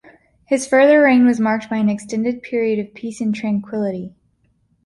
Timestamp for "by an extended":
1.69-2.41